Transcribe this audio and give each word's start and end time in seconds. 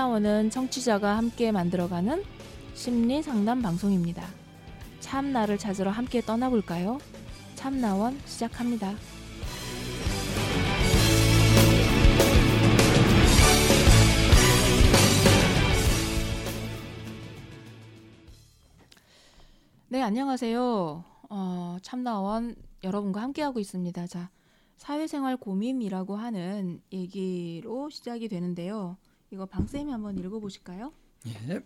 참나원은 0.00 0.48
청취자가 0.48 1.18
함께 1.18 1.52
만들어가는 1.52 2.24
심리 2.72 3.22
상담 3.22 3.60
방송입니다. 3.60 4.26
참나를 5.00 5.58
찾으러 5.58 5.90
함께 5.90 6.22
떠나볼까요? 6.22 6.98
참나원 7.54 8.18
시작합니다. 8.24 8.94
네, 19.88 20.00
안녕하세요. 20.00 21.04
어, 21.28 21.76
참나원 21.82 22.56
여러분과 22.82 23.20
함께하고 23.20 23.60
있습니다. 23.60 24.06
자, 24.06 24.30
사회생활 24.78 25.36
고민이라고 25.36 26.16
하는 26.16 26.80
얘기로 26.90 27.90
시작이 27.90 28.28
되는데요. 28.28 28.96
이거 29.30 29.46
방쌤이 29.46 29.90
한번 29.90 30.18
읽어보실까요? 30.18 30.92
예. 31.28 31.60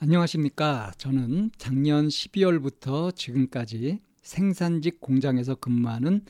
안녕하십니까. 0.00 0.92
저는 0.96 1.50
작년 1.58 2.08
12월부터 2.08 3.14
지금까지 3.14 4.00
생산직 4.22 5.00
공장에서 5.00 5.54
근무하는 5.54 6.24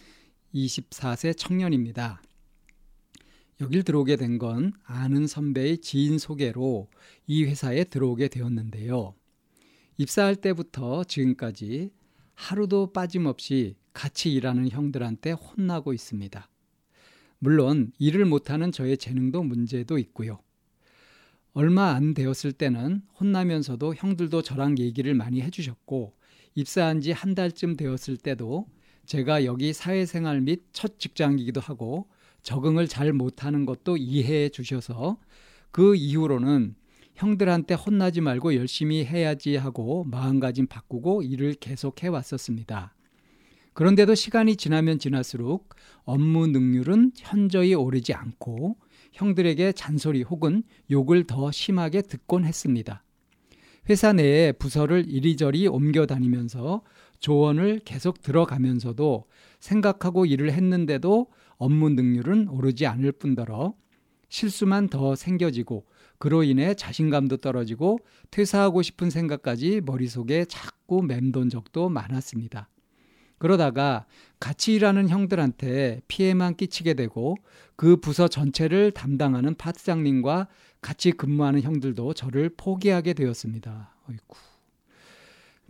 24세 0.55 1.37
청년입니다. 1.37 2.20
여길 3.61 3.84
들어오게 3.84 4.16
된 4.16 4.39
건 4.39 4.73
아는 4.84 5.27
선배의 5.27 5.79
지인 5.79 6.19
소개로 6.19 6.89
이 7.27 7.45
회사에 7.45 7.84
들어오게 7.84 8.28
되었는데요. 8.28 9.15
입사할 9.98 10.37
때부터 10.37 11.05
지금까지 11.05 11.91
하루도 12.34 12.92
빠짐없이 12.92 13.77
같이 13.92 14.33
일하는 14.33 14.69
형들한테 14.70 15.33
혼나고 15.33 15.92
있습니다. 15.92 16.48
물론 17.41 17.91
일을 17.98 18.27
못하는 18.27 18.70
저의 18.70 18.98
재능도 18.98 19.42
문제도 19.42 19.98
있고요. 19.98 20.38
얼마 21.52 21.94
안 21.94 22.14
되었을 22.14 22.52
때는 22.52 23.02
혼나면서도 23.19 23.94
형들도 23.97 24.42
저랑 24.42 24.78
얘기를 24.78 25.14
많이 25.14 25.41
해주셨고 25.41 26.14
입사한 26.55 27.00
지 27.00 27.12
한 27.12 27.34
달쯤 27.34 27.77
되었을 27.77 28.19
때도 28.19 28.66
제가 29.06 29.44
여기 29.44 29.72
사회생활 29.72 30.42
및 30.42 30.64
첫 30.72 30.98
직장이기도 31.00 31.60
하고 31.60 32.08
적응을 32.42 32.86
잘 32.86 33.12
못하는 33.12 33.64
것도 33.66 33.97
이해해 33.97 34.50
주셔서 34.50 35.19
그 35.70 35.97
이후로는 35.97 36.75
형들한테 37.14 37.75
혼나지 37.75 38.20
말고 38.20 38.54
열심히 38.54 39.04
해야지 39.04 39.56
하고 39.56 40.04
마음가짐 40.04 40.66
바꾸고 40.66 41.22
일을 41.22 41.54
계속 41.54 42.02
해왔었습니다. 42.02 42.94
그런데도 43.81 44.14
시간이 44.14 44.56
지나면 44.56 44.98
지날수록 44.98 45.75
업무 46.05 46.47
능률은 46.47 47.12
현저히 47.17 47.73
오르지 47.73 48.12
않고 48.12 48.77
형들에게 49.12 49.72
잔소리 49.72 50.20
혹은 50.20 50.64
욕을 50.91 51.25
더 51.25 51.50
심하게 51.50 52.03
듣곤 52.03 52.45
했습니다. 52.45 53.03
회사 53.89 54.12
내에 54.12 54.53
부서를 54.53 55.06
이리저리 55.09 55.67
옮겨 55.67 56.05
다니면서 56.05 56.83
조언을 57.20 57.81
계속 57.87 58.20
들어가면서도 58.20 59.25
생각하고 59.61 60.27
일을 60.27 60.53
했는데도 60.53 61.28
업무 61.56 61.89
능률은 61.89 62.48
오르지 62.48 62.84
않을 62.84 63.12
뿐더러 63.12 63.72
실수만 64.28 64.89
더 64.89 65.17
생겨지고 65.17 65.87
그로 66.19 66.42
인해 66.42 66.75
자신감도 66.75 67.39
떨어지고 67.39 68.00
퇴사하고 68.31 68.83
싶은 68.83 69.09
생각까지 69.09 69.81
머릿속에 69.87 70.44
자꾸 70.44 71.03
맴돈 71.03 71.48
적도 71.48 71.89
많았습니다. 71.89 72.69
그러다가 73.41 74.05
같이 74.38 74.74
일하는 74.74 75.08
형들한테 75.08 76.02
피해만 76.08 76.56
끼치게 76.56 76.92
되고 76.92 77.37
그 77.75 77.97
부서 77.97 78.28
전체를 78.28 78.91
담당하는 78.91 79.54
파트장님과 79.54 80.47
같이 80.82 81.10
근무하는 81.12 81.62
형들도 81.62 82.12
저를 82.12 82.50
포기하게 82.54 83.15
되었습니다. 83.15 83.94
어이구. 84.09 84.37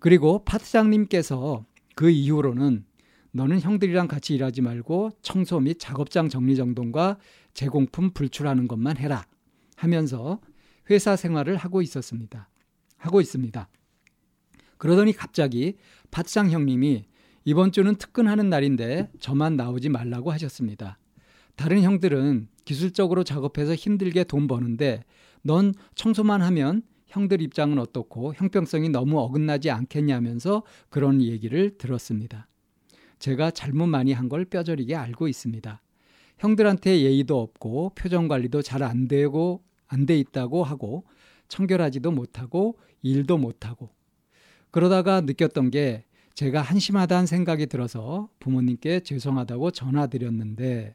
그리고 0.00 0.44
파트장님께서 0.44 1.64
그 1.94 2.10
이후로는 2.10 2.84
너는 3.30 3.60
형들이랑 3.60 4.08
같이 4.08 4.34
일하지 4.34 4.62
말고 4.62 5.10
청소 5.22 5.60
및 5.60 5.78
작업장 5.78 6.28
정리 6.28 6.56
정돈과 6.56 7.18
제공품 7.54 8.10
불출하는 8.10 8.66
것만 8.66 8.96
해라 8.96 9.24
하면서 9.76 10.40
회사 10.90 11.14
생활을 11.14 11.54
하고 11.54 11.82
있었습니다. 11.82 12.48
하고 12.96 13.20
있습니다. 13.20 13.68
그러더니 14.76 15.12
갑자기 15.12 15.76
파트장 16.10 16.50
형님이 16.50 17.04
이번 17.50 17.72
주는 17.72 17.96
특근하는 17.96 18.48
날인데 18.48 19.10
저만 19.18 19.56
나오지 19.56 19.88
말라고 19.88 20.30
하셨습니다. 20.30 21.00
다른 21.56 21.82
형들은 21.82 22.46
기술적으로 22.64 23.24
작업해서 23.24 23.74
힘들게 23.74 24.22
돈 24.22 24.46
버는데 24.46 25.02
넌 25.42 25.74
청소만 25.96 26.42
하면 26.42 26.82
형들 27.08 27.42
입장은 27.42 27.80
어떻고 27.80 28.34
형평성이 28.34 28.88
너무 28.88 29.18
어긋나지 29.18 29.68
않겠냐면서 29.68 30.62
그런 30.90 31.20
얘기를 31.22 31.76
들었습니다. 31.76 32.46
제가 33.18 33.50
잘못 33.50 33.88
많이 33.88 34.12
한 34.12 34.28
걸 34.28 34.44
뼈저리게 34.44 34.94
알고 34.94 35.26
있습니다. 35.26 35.82
형들한테 36.38 37.00
예의도 37.00 37.40
없고 37.40 37.96
표정 37.96 38.28
관리도 38.28 38.62
잘 38.62 38.84
안 38.84 39.08
되고 39.08 39.64
안 39.88 40.06
돼 40.06 40.16
있다고 40.20 40.62
하고 40.62 41.02
청결하지도 41.48 42.12
못하고 42.12 42.78
일도 43.02 43.38
못하고 43.38 43.90
그러다가 44.70 45.20
느꼈던 45.20 45.72
게 45.72 46.04
제가 46.34 46.62
한심하다는 46.62 47.26
생각이 47.26 47.66
들어서 47.66 48.28
부모님께 48.38 49.00
죄송하다고 49.00 49.72
전화드렸는데 49.72 50.94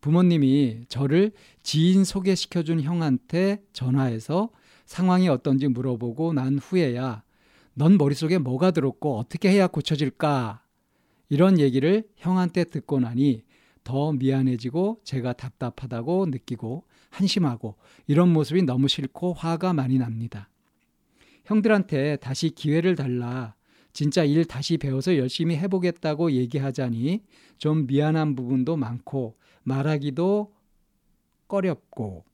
부모님이 0.00 0.84
저를 0.88 1.32
지인 1.62 2.04
소개시켜준 2.04 2.80
형한테 2.82 3.62
전화해서 3.72 4.50
상황이 4.84 5.28
어떤지 5.28 5.68
물어보고 5.68 6.32
난 6.32 6.58
후에야 6.58 7.22
넌 7.74 7.96
머릿속에 7.96 8.38
뭐가 8.38 8.72
들었고 8.72 9.18
어떻게 9.18 9.50
해야 9.50 9.66
고쳐질까? 9.66 10.62
이런 11.28 11.58
얘기를 11.58 12.04
형한테 12.16 12.64
듣고 12.64 13.00
나니 13.00 13.44
더 13.84 14.12
미안해지고 14.12 15.00
제가 15.04 15.32
답답하다고 15.32 16.26
느끼고 16.26 16.84
한심하고 17.10 17.76
이런 18.06 18.32
모습이 18.32 18.62
너무 18.62 18.88
싫고 18.88 19.32
화가 19.34 19.72
많이 19.72 19.98
납니다. 19.98 20.48
형들한테 21.46 22.16
다시 22.16 22.50
기회를 22.50 22.96
달라 22.96 23.54
진짜 23.92 24.24
일 24.24 24.44
다시 24.44 24.78
배워서 24.78 25.16
열심히 25.16 25.56
해보겠다고 25.56 26.32
얘기하자니 26.32 27.24
좀 27.58 27.86
미안한 27.86 28.34
부분도 28.34 28.76
많고 28.76 29.36
말하기도 29.64 30.52
꺼렵고 31.48 32.24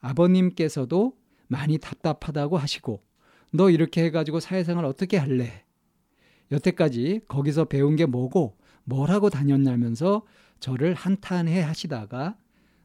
아버님께서도 0.00 1.16
많이 1.48 1.78
답답하다고 1.78 2.58
하시고 2.58 3.02
너 3.52 3.70
이렇게 3.70 4.04
해가지고 4.04 4.40
사회생활 4.40 4.84
어떻게 4.84 5.16
할래? 5.16 5.64
여태까지 6.50 7.22
거기서 7.28 7.66
배운 7.66 7.96
게 7.96 8.06
뭐고 8.06 8.56
뭘 8.84 9.10
하고 9.10 9.30
다녔냐면서 9.30 10.22
저를 10.60 10.94
한탄해 10.94 11.60
하시다가 11.60 12.36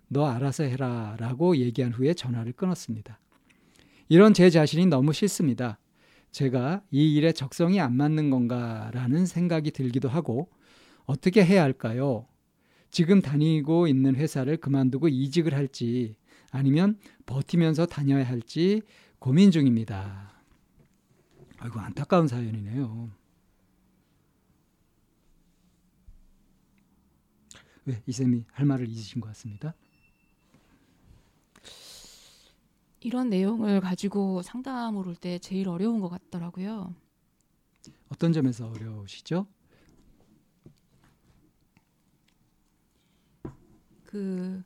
너 0.07 0.25
알아서 0.25 0.63
해라 0.63 1.15
라고 1.19 1.57
얘기한 1.57 1.91
후에 1.91 2.13
전화를 2.13 2.53
끊었습니다. 2.53 3.19
이런 4.09 4.33
제 4.33 4.49
자신이 4.49 4.85
너무 4.85 5.11
싫습니다. 5.11 5.79
제가 6.31 6.83
이 6.91 7.15
일에 7.15 7.31
적성이 7.31 7.79
안 7.79 7.95
맞는 7.95 8.29
건가라는 8.29 9.25
생각이 9.25 9.71
들기도 9.71 10.09
하고 10.09 10.49
어떻게 11.05 11.43
해야 11.43 11.63
할까요? 11.63 12.27
지금 12.91 13.21
다니고 13.21 13.87
있는 13.87 14.15
회사를 14.15 14.57
그만두고 14.57 15.07
이직을 15.07 15.53
할지 15.53 16.15
아니면 16.51 16.97
버티면서 17.25 17.85
다녀야 17.85 18.27
할지 18.27 18.81
고민 19.19 19.51
중입니다. 19.51 20.33
아이고 21.57 21.79
안타까운 21.79 22.27
사연이네요. 22.27 23.09
왜 27.85 28.01
이쌤이 28.05 28.45
할 28.51 28.65
말을 28.65 28.87
잊으신 28.87 29.21
것 29.21 29.27
같습니다. 29.29 29.73
이런 33.01 33.29
내용을 33.29 33.79
가지고 33.81 34.41
상담을 34.41 35.07
올 35.07 35.15
때 35.15 35.39
제일 35.39 35.69
어려운 35.69 35.99
것 35.99 36.09
같더라고요. 36.09 36.93
어떤 38.09 38.33
점에서 38.33 38.67
어려우시죠? 38.69 39.45
그 44.03 44.63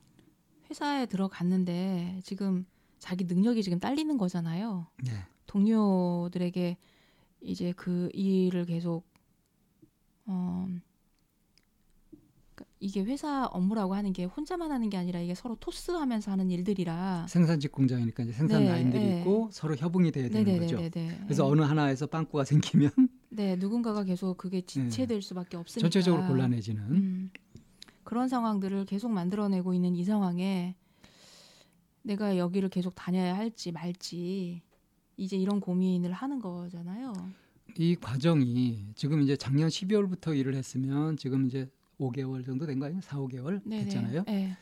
회사에 0.69 1.05
들어갔는데 1.05 2.19
지금 2.23 2.65
자기 2.99 3.23
능력이 3.25 3.63
지금 3.63 3.79
딸리는 3.79 4.17
거잖아요. 4.17 4.87
네. 5.03 5.11
동료들에게 5.47 6.77
이제 7.41 7.73
그 7.75 8.09
일을 8.13 8.65
계속 8.65 9.03
어 10.27 10.67
이게 12.81 13.03
회사 13.03 13.45
업무라고 13.45 13.93
하는 13.93 14.11
게 14.11 14.25
혼자만 14.25 14.71
하는 14.71 14.89
게 14.89 14.97
아니라 14.97 15.19
이게 15.19 15.35
서로 15.35 15.55
토스하면서 15.55 16.31
하는 16.31 16.49
일들이라 16.49 17.27
생산직 17.29 17.71
공장이니까 17.71 18.23
이제 18.23 18.33
생산 18.33 18.63
네, 18.63 18.69
라인들이 18.69 19.03
네. 19.05 19.19
있고 19.19 19.49
서로 19.51 19.75
협응이 19.75 20.11
돼야 20.11 20.27
되는 20.29 20.59
거죠. 20.59 20.77
네네네네. 20.77 21.19
그래서 21.25 21.45
어느 21.45 21.61
하나에서 21.61 22.07
빵꾸가 22.07 22.43
생기면 22.43 22.89
네 23.29 23.55
누군가가 23.55 24.03
계속 24.03 24.35
그게 24.35 24.61
지체될 24.61 25.21
수밖에 25.21 25.57
없으니까 25.57 25.89
전체적으로 25.89 26.27
곤란해지는 26.27 26.81
음, 26.81 27.29
그런 28.03 28.27
상황들을 28.27 28.85
계속 28.87 29.11
만들어내고 29.11 29.75
있는 29.75 29.95
이 29.95 30.03
상황에 30.03 30.75
내가 32.01 32.35
여기를 32.35 32.69
계속 32.69 32.95
다녀야 32.95 33.37
할지 33.37 33.71
말지 33.71 34.63
이제 35.17 35.37
이런 35.37 35.59
고민을 35.59 36.13
하는 36.13 36.39
거잖아요. 36.39 37.13
이 37.77 37.95
과정이 37.95 38.87
지금 38.95 39.21
이제 39.21 39.37
작년 39.37 39.69
12월부터 39.69 40.35
일을 40.35 40.55
했으면 40.55 41.15
지금 41.15 41.45
이제 41.45 41.69
5개월 42.09 42.45
정도 42.45 42.65
된 42.65 42.79
거 42.79 42.85
아니에요? 42.87 43.01
4, 43.01 43.17
5개월 43.19 43.61
네네. 43.63 43.83
됐잖아요. 43.85 44.23
네. 44.25 44.57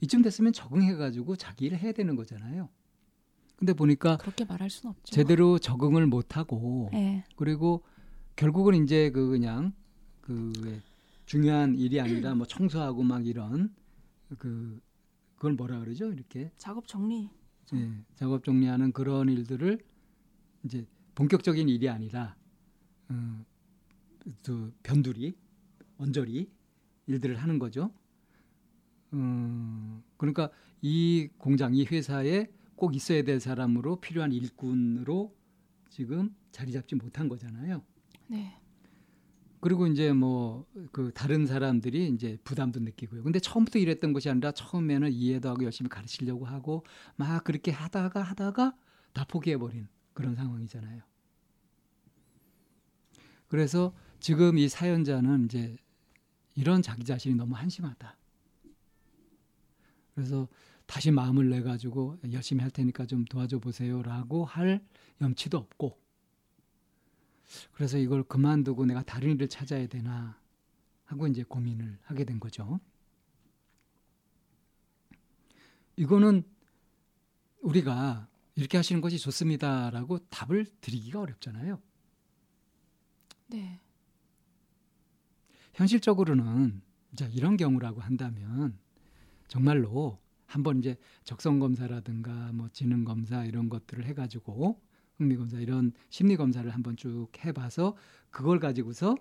이쯤 0.00 0.22
됐으면 0.22 0.52
적응해가지고 0.52 1.36
자기 1.36 1.66
일을 1.66 1.78
해야 1.78 1.92
되는 1.92 2.16
거잖아요. 2.16 2.68
근데 3.56 3.72
보니까 3.72 4.18
그렇게 4.18 4.44
말할 4.44 4.68
수는 4.70 4.90
없죠. 4.90 5.14
제대로 5.14 5.58
적응을 5.58 6.06
못하고 6.06 6.90
네. 6.92 7.24
그리고 7.36 7.82
결국은 8.36 8.74
이제 8.84 9.10
그 9.10 9.28
그냥 9.28 9.72
그왜 10.20 10.82
중요한 11.24 11.74
일이 11.74 12.00
아니라 12.00 12.34
뭐 12.34 12.46
청소하고 12.46 13.02
막 13.02 13.26
이런 13.26 13.74
그 14.38 14.80
그걸 15.36 15.54
뭐라 15.54 15.80
그러죠? 15.80 16.12
이렇게 16.12 16.50
작업 16.58 16.86
정리. 16.86 17.30
예, 17.74 17.90
작업 18.14 18.44
정리하는 18.44 18.92
그런 18.92 19.28
일들을 19.28 19.78
이제 20.64 20.86
본격적인 21.16 21.68
일이 21.68 21.88
아니라 21.88 22.36
어, 23.08 23.44
또 24.44 24.70
변두리, 24.82 25.36
언저리 25.98 26.48
일들을 27.06 27.36
하는 27.36 27.58
거죠. 27.58 27.90
음, 29.12 30.02
그러니까 30.16 30.50
이 30.82 31.28
공장, 31.38 31.74
이 31.74 31.84
회사에 31.84 32.46
꼭 32.74 32.94
있어야 32.94 33.22
될 33.22 33.40
사람으로 33.40 33.96
필요한 34.00 34.32
일꾼으로 34.32 35.34
지금 35.90 36.34
자리 36.50 36.72
잡지 36.72 36.94
못한 36.94 37.28
거잖아요. 37.28 37.82
네. 38.28 38.60
그리고 39.60 39.86
이제 39.86 40.12
뭐 40.12 40.66
그 40.92 41.10
다른 41.14 41.46
사람들이 41.46 42.08
이제 42.08 42.38
부담도 42.44 42.80
느끼고요. 42.80 43.22
근데 43.22 43.38
처음부터 43.38 43.78
이랬던 43.78 44.12
것이 44.12 44.30
아니라 44.30 44.52
처음에는 44.52 45.12
이해도 45.12 45.48
하고 45.48 45.64
열심히 45.64 45.88
가르치려고 45.88 46.44
하고 46.46 46.84
막 47.16 47.44
그렇게 47.44 47.70
하다가 47.70 48.22
하다가 48.22 48.76
다 49.12 49.24
포기해 49.24 49.56
버린 49.56 49.88
그런 50.12 50.34
상황이잖아요. 50.34 51.02
그래서 53.48 53.94
지금 54.20 54.58
이 54.58 54.68
사연자는 54.68 55.44
이제 55.44 55.76
이런 56.56 56.82
자기 56.82 57.04
자신이 57.04 57.36
너무 57.36 57.54
한심하다. 57.54 58.16
그래서 60.14 60.48
다시 60.86 61.10
마음을 61.10 61.48
내 61.50 61.62
가지고 61.62 62.18
열심히 62.32 62.62
할 62.62 62.70
테니까 62.70 63.06
좀 63.06 63.24
도와줘 63.26 63.58
보세요라고 63.58 64.44
할 64.44 64.84
염치도 65.20 65.56
없고 65.58 66.00
그래서 67.72 67.98
이걸 67.98 68.24
그만두고 68.24 68.86
내가 68.86 69.02
다른 69.02 69.32
일을 69.32 69.48
찾아야 69.48 69.86
되나 69.86 70.40
하고 71.04 71.28
이제 71.28 71.44
고민을 71.44 71.98
하게 72.02 72.24
된 72.24 72.40
거죠. 72.40 72.80
이거는 75.96 76.42
우리가 77.60 78.28
이렇게 78.54 78.76
하시는 78.76 79.00
것이 79.00 79.18
좋습니다라고 79.18 80.18
답을 80.28 80.66
드리기가 80.80 81.20
어렵잖아요. 81.20 81.80
네. 83.48 83.80
현실적으로는 85.76 86.80
자 87.14 87.26
이런 87.26 87.56
경우라고 87.56 88.00
한다면 88.00 88.78
정말로 89.46 90.18
한번 90.46 90.78
이제 90.78 90.96
적성 91.24 91.58
검사라든가 91.58 92.52
뭐 92.52 92.68
지능 92.72 93.04
검사 93.04 93.44
이런 93.44 93.68
것들을 93.68 94.04
해가지고 94.06 94.80
흥미 95.18 95.36
검사 95.36 95.58
이런 95.58 95.92
심리 96.08 96.36
검사를 96.36 96.68
한번 96.70 96.96
쭉 96.96 97.28
해봐서 97.44 97.94
그걸 98.30 98.58
가지고서 98.58 99.16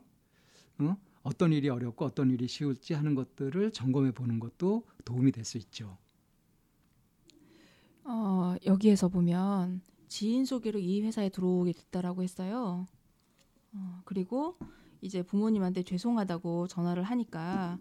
어? 0.79 0.97
어떤 1.23 1.51
일이 1.51 1.69
어렵고 1.69 2.05
어떤 2.05 2.31
일이 2.31 2.47
쉬울지 2.47 2.93
하는 2.93 3.15
것들을 3.15 3.71
점검해 3.71 4.11
보는 4.11 4.39
것도 4.39 4.85
도움이 5.03 5.31
될 5.31 5.43
수 5.43 5.57
있죠. 5.57 5.97
어, 8.03 8.55
여기에서 8.65 9.09
보면 9.09 9.81
지인 10.07 10.45
소개로 10.45 10.79
이 10.79 11.01
회사에 11.01 11.29
들어오게 11.29 11.73
됐다라고 11.73 12.23
했어요. 12.23 12.85
어, 13.73 14.01
그리고 14.05 14.57
이제 15.01 15.21
부모님한테 15.21 15.83
죄송하다고 15.83 16.67
전화를 16.67 17.03
하니까 17.03 17.77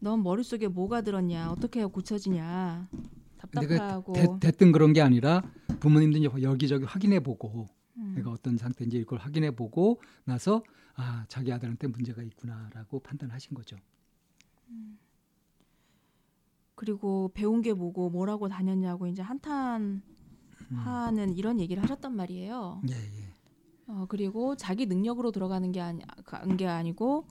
넌 0.00 0.22
머릿속에 0.22 0.68
뭐가 0.68 1.02
들었냐 1.02 1.50
어떻게 1.50 1.80
해야 1.80 1.86
고쳐지냐 1.86 2.88
그 2.90 3.06
답답하고 3.38 4.12
대, 4.12 4.26
됐든 4.40 4.72
그런 4.72 4.92
게 4.92 5.00
아니라 5.00 5.42
부모님도 5.80 6.18
이제 6.18 6.28
여기저기 6.42 6.84
확인해 6.84 7.20
보고 7.20 7.68
음, 7.96 8.14
내가 8.16 8.30
어떤 8.30 8.56
상태인지 8.56 8.98
이걸 8.98 9.18
확인해 9.18 9.50
보고 9.50 10.00
나서 10.24 10.62
아 10.96 11.24
자기 11.28 11.52
아들한테 11.52 11.86
문제가 11.88 12.22
있구나라고 12.22 13.00
판단하신 13.00 13.54
거죠. 13.54 13.76
그리고 16.74 17.30
배운 17.34 17.62
게 17.62 17.72
뭐고 17.72 18.10
뭐라고 18.10 18.48
다녔냐고 18.48 19.06
이제 19.06 19.22
한탄하는 19.22 20.02
음. 20.70 21.34
이런 21.36 21.60
얘기를 21.60 21.82
하셨단 21.82 22.14
말이에요. 22.14 22.82
예, 22.90 22.94
예. 22.94 23.33
어, 23.86 24.06
그리고 24.08 24.56
자기 24.56 24.86
능력으로 24.86 25.30
들어가는 25.30 25.70
게 25.72 25.80
아니 25.80 26.02
간게 26.24 26.66
아니고 26.66 27.26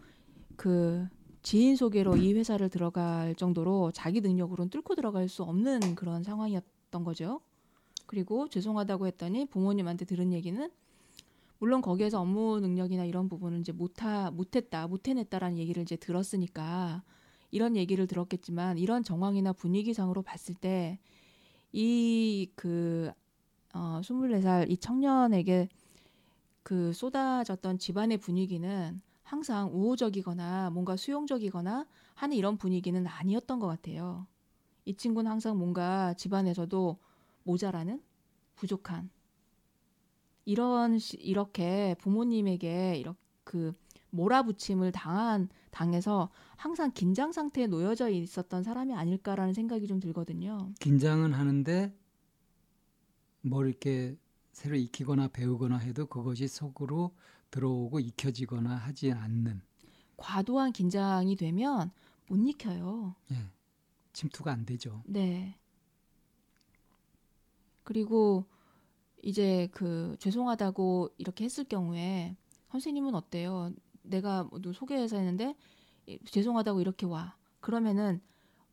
그 0.55 1.07
지인 1.41 1.75
소개로 1.75 2.17
이 2.17 2.33
회사를 2.33 2.69
들어갈 2.69 3.35
정도로 3.35 3.91
자기 3.91 4.21
능력으로는 4.21 4.69
뚫고 4.69 4.95
들어갈 4.95 5.27
수 5.29 5.43
없는 5.43 5.95
그런 5.95 6.23
상황이었던 6.23 7.03
거죠. 7.03 7.41
그리고 8.05 8.47
죄송하다고 8.49 9.07
했더니 9.07 9.45
부모님한테 9.45 10.05
들은 10.05 10.31
얘기는 10.31 10.71
물론 11.59 11.81
거기에서 11.81 12.19
업무 12.21 12.59
능력이나 12.59 13.05
이런 13.05 13.29
부분은 13.29 13.61
이제 13.61 13.71
못하 13.71 14.29
못했다 14.31 14.87
못해냈다라는 14.87 15.57
얘기를 15.57 15.81
이제 15.83 15.95
들었으니까 15.95 17.03
이런 17.51 17.75
얘기를 17.77 18.07
들었겠지만 18.07 18.77
이런 18.77 19.03
정황이나 19.03 19.53
분위기상으로 19.53 20.21
봤을 20.21 20.55
때 20.55 20.99
이 21.73 22.47
그 22.55 23.11
어, 23.73 23.99
24살 24.03 24.69
이 24.69 24.77
청년에게 24.77 25.67
그 26.63 26.93
쏟아졌던 26.93 27.77
집안의 27.77 28.17
분위기는 28.17 29.01
항상 29.23 29.69
우호적이거나 29.73 30.69
뭔가 30.71 30.95
수용적이거나 30.95 31.85
하는 32.15 32.37
이런 32.37 32.57
분위기는 32.57 33.05
아니었던 33.05 33.59
것 33.59 33.67
같아요. 33.67 34.27
이 34.85 34.95
친구는 34.95 35.29
항상 35.31 35.57
뭔가 35.57 36.13
집안에서도 36.15 36.97
모자라는 37.43 38.01
부족한 38.55 39.09
이런 40.45 40.99
시- 40.99 41.17
이렇게 41.17 41.95
부모님에게 41.99 42.97
이렇게 42.97 43.17
그 43.43 43.73
몰아붙임을 44.11 44.91
당한 44.91 45.49
당해서 45.71 46.29
항상 46.55 46.91
긴장 46.93 47.31
상태에 47.31 47.67
놓여져 47.67 48.09
있었던 48.09 48.63
사람이 48.63 48.93
아닐까라는 48.93 49.53
생각이 49.53 49.87
좀 49.87 49.99
들거든요. 49.99 50.71
긴장은 50.79 51.33
하는데 51.33 51.93
뭘 53.41 53.67
이렇게 53.69 54.15
새로 54.53 54.75
익히거나 54.77 55.27
배우거나 55.29 55.77
해도 55.79 56.05
그것이 56.05 56.47
속으로 56.47 57.11
들어오고 57.51 57.99
익혀지거나 57.99 58.75
하지 58.75 59.11
않는 59.11 59.61
과도한 60.15 60.71
긴장이 60.71 61.35
되면 61.35 61.91
못 62.29 62.37
익혀요. 62.37 63.15
예, 63.31 63.35
침투가 64.13 64.51
안 64.53 64.65
되죠. 64.65 65.03
네. 65.05 65.57
그리고 67.83 68.45
이제 69.21 69.67
그 69.73 70.15
죄송하다고 70.19 71.09
이렇게 71.17 71.43
했을 71.45 71.63
경우에 71.65 72.37
선생님은 72.69 73.15
어때요? 73.15 73.71
내가 74.03 74.43
뭐 74.45 74.59
소개해서 74.73 75.17
했는데 75.17 75.55
이- 76.05 76.19
죄송하다고 76.25 76.79
이렇게 76.81 77.05
와. 77.05 77.35
그러면은 77.59 78.21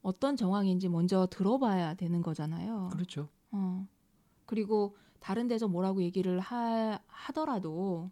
어떤 0.02 0.36
정황인지 0.36 0.88
먼저 0.88 1.26
들어봐야 1.30 1.94
되는 1.94 2.22
거잖아요. 2.22 2.90
그렇죠. 2.92 3.28
어. 3.50 3.86
그리고 4.46 4.96
다른 5.20 5.48
데서 5.48 5.68
뭐라고 5.68 6.02
얘기를 6.02 6.40
하, 6.40 6.98
하더라도 7.06 8.10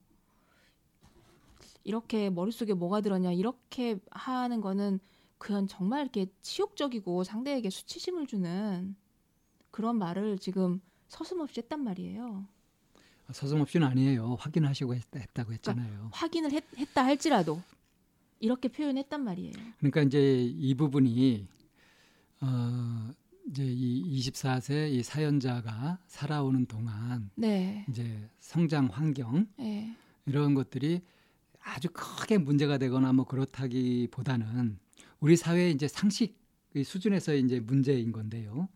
이렇게 1.85 2.31
머릿속에 2.31 2.75
뭐가 2.75 3.01
들었냐 3.01 3.33
이렇게 3.33 3.99
하는 4.11 4.61
거는 4.61 5.01
그냥 5.39 5.67
정말 5.67 6.03
이렇게 6.03 6.27
치욕적이고 6.43 7.25
상대에게 7.25 7.71
수치심을 7.71 8.27
주는 8.27 8.95
그런 9.71 9.97
말을 9.99 10.39
지금 10.39 10.81
서슴없이 11.09 11.61
했단 11.61 11.83
말이에요. 11.83 12.47
서슴없이는 13.33 13.87
아니에요. 13.87 14.37
확인하시고 14.39 14.95
했다, 14.95 15.19
했다고 15.21 15.49
그러니까 15.49 15.73
했잖아요. 15.73 16.11
확인을 16.13 16.53
했, 16.53 16.65
했다 16.77 17.05
할지라도 17.05 17.63
이렇게 18.41 18.69
표현했단 18.69 19.23
말이에요. 19.23 19.53
그러니까 19.79 20.03
이제 20.03 20.43
이 20.45 20.75
부분이 20.75 21.47
어 22.41 23.11
이제 23.51 23.65
이 23.65 24.19
24세 24.21 24.91
이 24.93 25.03
사연자가 25.03 25.99
살아오는 26.07 26.67
동안 26.67 27.31
네. 27.35 27.87
이제 27.89 28.29
성장 28.41 28.89
환경 28.93 29.47
예. 29.61 29.91
이런 30.27 30.55
것들이 30.55 31.01
아주 31.61 31.89
크게 31.93 32.39
문제가 32.39 32.79
되거나 32.79 33.13
뭐 33.13 33.25
그렇다기보다는 33.25 34.79
우리 35.21 35.37
사회의 35.37 35.73
이제 35.73 35.89
상식 35.89 36.37
의 36.75 36.85
수준에서의 36.85 37.41
이제 37.41 37.61
문제인 37.61 38.13
건데요. 38.13 38.69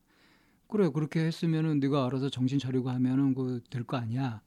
그래 0.67 0.89
그렇게 0.89 1.21
했으면은 1.21 1.79
네가 1.79 2.07
알아서 2.07 2.31
정신 2.31 2.59
차리고 2.59 2.89
하면은 2.89 3.35
그 3.35 3.61
될 3.71 3.85
거 3.85 3.99
아니야. 3.99 4.41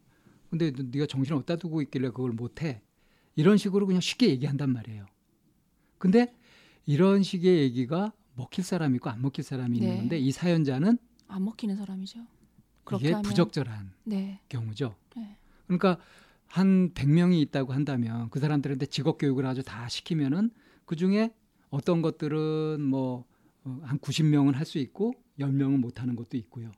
근데 0.50 0.72
너- 0.72 0.84
네가 0.84 1.06
정신을 1.06 1.38
어디다 1.40 1.58
두고 1.58 1.84
있길래 1.84 2.10
그걸 2.10 2.32
못 2.32 2.64
해. 2.64 2.82
이런 3.36 3.58
식으로 3.58 3.86
그냥 3.86 4.02
쉽게 4.02 4.30
얘기한단 4.30 4.72
말이에요. 4.74 5.06
근데 6.00 6.34
이런 6.88 7.22
식의 7.22 7.60
얘기가 7.60 8.12
먹힐 8.36 8.64
사람이 8.64 8.96
있고 8.98 9.10
안 9.10 9.22
먹힐 9.22 9.44
사람이 9.44 9.78
있는 9.78 9.90
네. 9.92 9.98
건데 9.98 10.18
이 10.20 10.32
사연자는 10.32 10.98
안 11.28 11.46
먹히는 11.46 11.76
사람이죠. 11.76 12.20
이게 12.98 13.12
하면, 13.14 13.22
부적절한 13.24 13.92
네. 14.04 14.40
경우죠. 14.50 14.96
네. 15.16 15.38
그러니까 15.66 15.98
한 16.48 16.92
100명이 16.94 17.42
있다고 17.42 17.74
한다면 17.74 18.30
그 18.30 18.40
사람들한테 18.40 18.86
직업 18.88 19.18
교육을 19.18 19.46
아주 19.46 19.64
다 19.64 19.88
시키면은 19.90 20.52
그 20.86 20.96
중에 20.96 21.34
어떤 21.72 22.02
것들은 22.04 22.82
뭐한 22.82 23.26
어, 23.64 23.98
90명은 24.02 24.54
할 24.54 24.66
수 24.66 24.78
있고 24.78 25.14
10명은 25.40 25.80
못 25.80 26.00
하는 26.02 26.16
것도 26.16 26.38
있고요. 26.38 26.72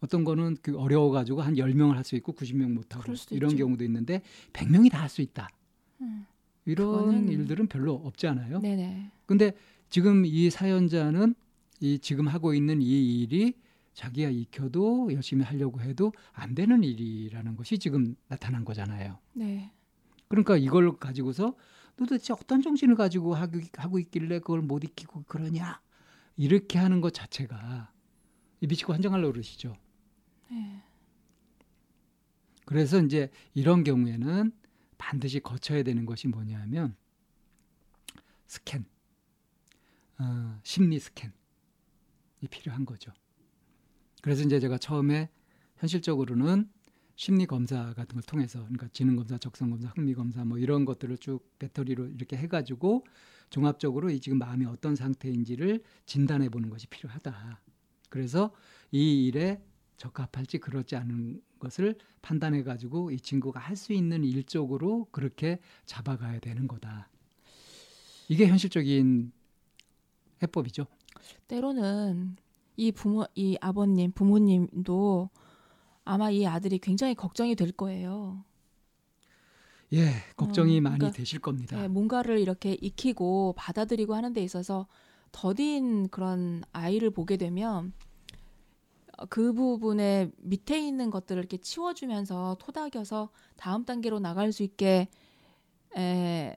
어떤 0.00 0.24
거는 0.24 0.56
그 0.62 0.76
어려워 0.78 1.10
가지고 1.10 1.42
한 1.42 1.54
10명을 1.54 1.94
할 1.94 2.04
수 2.04 2.16
있고 2.16 2.32
90명 2.34 2.72
못 2.72 2.94
하고 2.96 3.12
이런 3.30 3.50
있죠. 3.52 3.64
경우도 3.64 3.84
있는데 3.84 4.22
100명이 4.52 4.90
다 4.90 5.02
할 5.02 5.08
수 5.10 5.20
있다. 5.22 5.48
음, 6.00 6.26
이런 6.64 6.90
그거는... 6.90 7.28
일들은 7.28 7.66
별로 7.68 7.94
없지 7.94 8.26
않아요? 8.26 8.60
네네. 8.60 9.10
근데 9.26 9.52
지금 9.88 10.24
이 10.26 10.50
사연자는 10.50 11.34
이 11.80 11.98
지금 11.98 12.28
하고 12.28 12.54
있는 12.54 12.80
이 12.82 13.20
일이 13.22 13.54
자기가 13.94 14.30
익혀도 14.30 15.12
열심히 15.12 15.44
하려고 15.44 15.80
해도 15.80 16.12
안 16.32 16.54
되는 16.54 16.82
일이라는 16.82 17.56
것이 17.56 17.78
지금 17.78 18.16
나타난 18.28 18.64
거잖아요. 18.64 19.18
네. 19.32 19.72
그러니까 20.28 20.56
이걸 20.56 20.98
가지고서 20.98 21.54
도대체 21.96 22.32
어떤 22.32 22.60
정신을 22.60 22.96
가지고 22.96 23.34
하고, 23.34 23.60
하고 23.76 23.98
있길래 23.98 24.40
그걸 24.40 24.62
못 24.62 24.82
익히고 24.82 25.24
그러냐 25.28 25.80
이렇게 26.36 26.78
하는 26.78 27.00
것 27.00 27.14
자체가 27.14 27.92
미치고 28.60 28.92
환장하려고 28.92 29.32
그러시죠. 29.32 29.76
네. 30.50 30.82
그래서 32.64 33.00
이제 33.00 33.30
이런 33.52 33.84
경우에는 33.84 34.52
반드시 34.98 35.38
거쳐야 35.40 35.82
되는 35.82 36.06
것이 36.06 36.28
뭐냐면 36.28 36.96
스캔, 38.46 38.86
어, 40.18 40.60
심리 40.62 40.98
스캔이 40.98 41.32
필요한 42.50 42.84
거죠. 42.84 43.12
그래서 44.22 44.42
이제 44.42 44.60
제가 44.60 44.78
처음에 44.78 45.28
현실적으로는 45.76 46.68
심리 47.16 47.46
검사 47.46 47.92
같은 47.94 48.14
걸 48.14 48.22
통해서 48.22 48.60
그러니까 48.60 48.88
지능 48.88 49.16
검사, 49.16 49.38
적성 49.38 49.70
검사, 49.70 49.88
흥미 49.88 50.14
검사 50.14 50.44
뭐 50.44 50.58
이런 50.58 50.84
것들을 50.84 51.16
쭉 51.18 51.40
배터리로 51.58 52.06
이렇게 52.08 52.36
해 52.36 52.48
가지고 52.48 53.04
종합적으로 53.50 54.10
이 54.10 54.20
지금 54.20 54.38
마음이 54.38 54.66
어떤 54.66 54.96
상태인지를 54.96 55.82
진단해 56.06 56.48
보는 56.48 56.70
것이 56.70 56.86
필요하다. 56.88 57.60
그래서 58.08 58.52
이 58.90 59.26
일에 59.26 59.62
적합할지 59.96 60.58
그렇지 60.58 60.96
않은 60.96 61.40
것을 61.60 61.96
판단해 62.22 62.62
가지고 62.64 63.10
이 63.12 63.20
친구가 63.20 63.60
할 63.60 63.76
수 63.76 63.92
있는 63.92 64.24
일 64.24 64.42
쪽으로 64.44 65.06
그렇게 65.12 65.60
잡아가야 65.86 66.40
되는 66.40 66.66
거다. 66.66 67.08
이게 68.28 68.46
현실적인 68.48 69.32
해법이죠. 70.44 70.86
때로는 71.48 72.36
이 72.76 72.92
부모, 72.92 73.26
이 73.34 73.56
아버님, 73.60 74.12
부모님도 74.12 75.30
아마 76.04 76.30
이 76.30 76.46
아들이 76.46 76.78
굉장히 76.78 77.14
걱정이 77.14 77.54
될 77.54 77.72
거예요. 77.72 78.44
예, 79.92 80.10
걱정이 80.36 80.78
어, 80.78 80.80
많이 80.80 80.98
그러니까, 80.98 81.16
되실 81.16 81.40
겁니다. 81.40 81.82
예, 81.82 81.88
뭔가를 81.88 82.38
이렇게 82.38 82.76
익히고 82.80 83.54
받아들이고 83.56 84.14
하는 84.14 84.32
데 84.32 84.42
있어서 84.42 84.86
더딘 85.32 86.08
그런 86.08 86.62
아이를 86.72 87.10
보게 87.10 87.36
되면 87.36 87.92
그 89.28 89.52
부분에 89.52 90.30
밑에 90.38 90.84
있는 90.84 91.10
것들을 91.10 91.40
이렇게 91.40 91.56
치워주면서 91.58 92.56
토닥여서 92.58 93.30
다음 93.56 93.84
단계로 93.84 94.18
나갈 94.18 94.52
수 94.52 94.62
있게 94.62 95.08
에, 95.96 96.56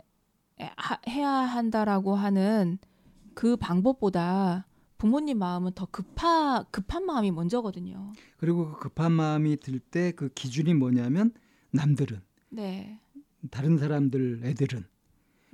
에, 0.60 0.70
하, 0.76 1.00
해야 1.08 1.30
한다라고 1.30 2.16
하는 2.16 2.80
그 3.38 3.56
방법보다 3.56 4.66
부모님 4.98 5.38
마음은 5.38 5.74
더 5.74 5.86
급하 5.86 6.64
급한 6.72 7.06
마음이 7.06 7.30
먼저거든요. 7.30 8.12
그리고 8.40 8.72
그 8.72 8.80
급한 8.80 9.12
마음이 9.12 9.58
들 9.58 9.80
때 9.80 10.12
그 10.12 10.30
기준이 10.30 10.74
뭐냐면 10.74 11.32
남들은 11.70 12.20
네. 12.50 13.00
다른 13.52 13.78
사람들 13.78 14.42
애들은 14.44 14.84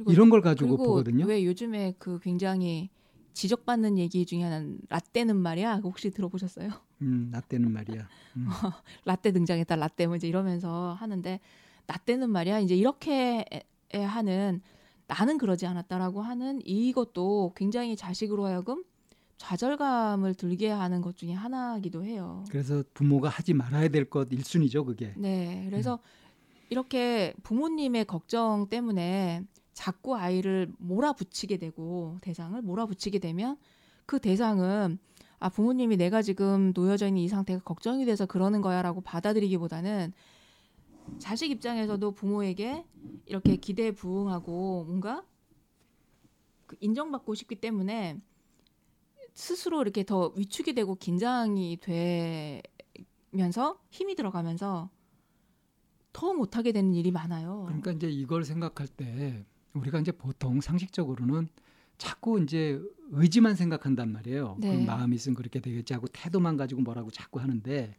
이런 0.08 0.30
걸 0.30 0.40
가지고 0.42 0.78
보거든요. 0.78 1.25
왜 1.25 1.44
요즘에 1.46 1.96
그 2.00 2.20
굉장히 2.22 2.90
지적받는 3.34 3.98
얘기 3.98 4.25
중에 4.25 4.44
하나는 4.44 4.80
라떼는 4.88 5.36
말이야. 5.36 5.82
혹시 5.84 6.10
들어보셨어요? 6.10 6.70
음, 7.02 7.32
라떼는 7.34 7.70
말이야. 7.70 8.08
음. 8.38 8.48
라떼 9.04 9.34
등장했다. 9.34 9.75
라떼 9.75 10.08
뭐 10.08 10.16
이제 10.16 10.30
이러면서 10.30 10.94
하는데 10.94 11.42
라떼는 11.88 12.30
말이야. 12.30 12.60
이제 12.60 12.75
이렇게 12.78 13.44
하는 13.94 14.62
나는 15.13 15.38
그러지 15.38 15.65
않았다라고 15.67 16.22
하는 16.22 16.60
이것도 16.65 17.53
굉장히 17.55 17.96
자식으로 17.96 18.46
하여금 18.46 18.84
좌절감을 19.38 20.36
들게 20.36 20.70
하는 20.70 21.01
것 21.01 21.15
중에 21.17 21.34
하나이기도 21.34 22.03
해요. 22.05 22.43
그래서 22.50 22.84
부모가 22.93 23.29
하지 23.29 23.53
말아야 23.53 23.89
될 23.89 24.10
것 24.10 24.27
일순이죠, 24.32 24.86
그게. 24.86 25.13
네. 25.17 25.65
그래서 25.70 25.96
음. 25.96 26.00
이렇게 26.70 27.34
부모님의 27.43 28.05
걱정 28.05 28.67
때문에 28.70 29.43
자꾸 29.74 30.15
아이를 30.15 30.72
몰아붙이게 30.79 31.58
되고 31.58 32.17
대상을 32.22 32.60
몰아붙이게 32.62 33.20
되면 33.20 33.58
그 34.05 34.20
대상은 34.20 34.98
아 35.39 35.50
부모님이 35.50 35.98
내가 35.98 36.22
지금 36.22 36.72
놓여져 36.74 37.08
있는 37.08 37.22
이 37.22 37.27
상태가 37.27 37.62
걱정이 37.63 38.05
돼서 38.05 38.25
그러는 38.25 38.62
거야라고 38.62 39.01
받아들이기보다는 39.01 40.13
자식 41.19 41.51
입장에서도 41.51 42.12
부모에게 42.12 42.86
이렇게 43.25 43.55
기대에 43.55 43.91
부응하고 43.91 44.86
뭔가 44.86 45.24
그 46.67 46.77
인정받고 46.79 47.36
싶기 47.36 47.55
때문에 47.55 48.19
스스로 49.33 49.81
이렇게 49.81 50.03
더 50.03 50.31
위축이 50.36 50.74
되고 50.74 50.95
긴장이 50.95 51.79
되면서 53.31 53.79
힘이 53.89 54.15
들어가면서 54.15 54.89
더 56.12 56.33
못하게 56.33 56.72
되는 56.72 56.93
일이 56.93 57.12
많아요. 57.12 57.63
그러니까 57.65 57.91
이제 57.91 58.10
이걸 58.10 58.45
생각할 58.45 58.88
때 58.88 59.45
우리가 59.74 60.00
이제 60.00 60.12
보통 60.12 60.62
상식적으로는 60.62 61.48
자꾸 61.98 62.41
이제 62.41 62.79
의지만 63.10 63.55
생각한단 63.55 64.12
말이에요. 64.12 64.57
네. 64.60 64.75
그 64.75 64.83
마음이 64.83 65.15
있으면 65.15 65.36
그렇게 65.36 65.60
되겠지 65.60 65.93
하고 65.93 66.07
태도만 66.07 66.57
가지고 66.57 66.81
뭐라고 66.81 67.10
자꾸 67.12 67.39
하는데 67.39 67.95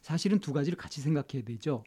사실은 0.00 0.38
두 0.38 0.52
가지를 0.52 0.78
같이 0.78 1.00
생각해야 1.00 1.44
되죠. 1.44 1.84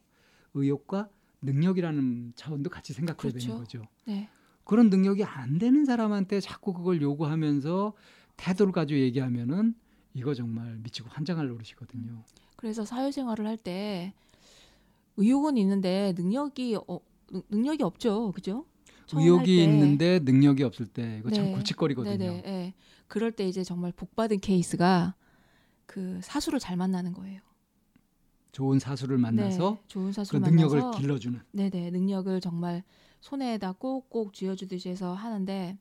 의욕과 0.54 1.10
능력이라는 1.42 2.34
차원도 2.36 2.70
같이 2.70 2.94
생각해야 2.94 3.18
그렇죠. 3.18 3.40
되는 3.40 3.58
거죠. 3.58 3.88
네. 4.06 4.30
그런 4.64 4.90
능력이 4.90 5.24
안 5.24 5.58
되는 5.58 5.86
사람한테 5.86 6.40
자꾸 6.40 6.74
그걸 6.74 7.02
요구하면서 7.02 7.94
태도를 8.38 8.72
가지고 8.74 9.00
얘기하면은 9.00 9.74
이거 10.14 10.34
정말 10.34 10.78
미치고 10.78 11.10
환장할 11.10 11.48
노릇이거든요. 11.48 12.24
그래서 12.56 12.86
사회생활을 12.86 13.48
할 13.48 13.58
때 13.58 14.14
의욕은 15.18 15.58
있는데 15.58 16.14
능력이 16.18 16.78
어, 16.88 17.00
능력이 17.50 17.84
없죠, 17.84 18.32
그죠? 18.32 18.66
의욕이 19.14 19.64
있는데 19.64 20.20
능력이 20.20 20.64
없을 20.64 20.86
때 20.86 21.18
이거 21.20 21.30
네. 21.30 21.36
참 21.36 21.52
골칫거리거든요. 21.52 22.18
네네, 22.18 22.42
네. 22.44 22.74
그럴 23.08 23.32
때 23.32 23.48
이제 23.48 23.64
정말 23.64 23.92
복 23.92 24.16
받은 24.16 24.40
케이스가 24.40 25.16
그 25.86 26.20
사수를 26.24 26.60
잘 26.60 26.78
만나는 26.78 27.12
거예요. 27.14 27.42
좋은 28.52 28.80
사수를 28.80 29.18
만나서 29.18 29.72
네, 29.82 29.88
좋은 29.88 30.12
사수를 30.12 30.42
그 30.42 30.50
능력을 30.50 30.78
만나서, 30.80 31.00
길러주는. 31.00 31.40
네네 31.52 31.92
능력을 31.92 32.40
정말 32.42 32.84
손에다 33.22 33.74
꼭꼭 33.74 34.34
쥐어주듯이 34.34 34.90
해서 34.90 35.14
하는데 35.14 35.78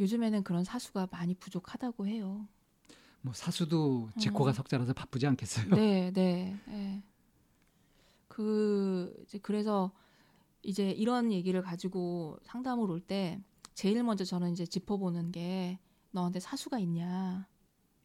요즘에는 0.00 0.42
그런 0.44 0.64
사수가 0.64 1.08
많이 1.10 1.34
부족하다고 1.34 2.06
해요. 2.06 2.46
뭐 3.22 3.32
사수도 3.32 4.10
직코가 4.18 4.50
어. 4.50 4.52
석자라서 4.52 4.92
바쁘지 4.92 5.26
않겠어요? 5.26 5.74
네, 5.74 6.10
네. 6.12 6.56
네. 6.66 7.02
그 8.28 9.12
이제 9.24 9.38
그래서 9.38 9.90
이제 10.62 10.90
이런 10.90 11.32
얘기를 11.32 11.62
가지고 11.62 12.38
상담을 12.42 12.90
올 12.90 13.00
때 13.00 13.40
제일 13.74 14.02
먼저 14.02 14.24
저는 14.24 14.52
이제 14.52 14.66
짚어보는 14.66 15.32
게 15.32 15.78
너한테 16.10 16.40
사수가 16.40 16.78
있냐? 16.80 17.46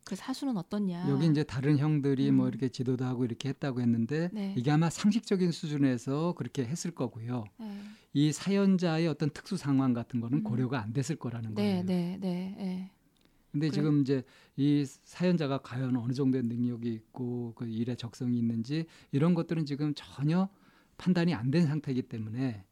그 0.04 0.16
사수는 0.16 0.58
어떻냐? 0.58 1.10
여기 1.10 1.28
이제 1.28 1.44
다른 1.44 1.78
형들이 1.78 2.26
뭐 2.26 2.32
음. 2.32 2.38
뭐 2.44 2.48
이렇게 2.50 2.68
지도도 2.70 3.06
하고 3.06 3.24
이렇게 3.26 3.50
했다고 3.50 3.82
했는데 3.82 4.30
네. 4.34 4.54
이게 4.58 4.70
아마 4.72 4.90
상식적인 4.90 5.52
수준에서 5.52 6.34
그렇게 6.38 6.66
했을 6.66 6.92
거고요. 6.92 7.46
네. 7.60 7.82
이 8.14 8.32
사연자의 8.32 9.08
어떤 9.08 9.30
특수 9.30 9.56
상황 9.58 9.94
같은 9.94 10.20
거는 10.20 10.40
음. 10.40 10.44
고려가 10.44 10.82
안 10.82 10.94
됐을 10.94 11.16
거라는 11.16 11.54
네, 11.56 11.56
거예요. 11.56 11.86
네, 11.86 12.18
네, 12.20 12.56
네. 12.58 12.92
근데 13.52 13.68
그래. 13.68 13.76
지금 13.76 14.02
이제 14.02 14.24
이 14.58 14.84
사연자가 14.86 15.60
과연 15.60 15.96
어느 15.96 16.12
정도의 16.14 16.44
능력이 16.44 16.92
있고 16.94 17.54
그 17.56 17.68
일에 17.68 17.96
적성이 17.96 18.40
있는지 18.40 18.86
이런 19.12 19.34
것들은 19.36 19.66
지금 19.66 19.94
전혀 19.96 20.50
판단이 20.98 21.34
안 21.34 21.52
된 21.52 21.68
상태이기 21.68 22.04
때문에 22.04 22.66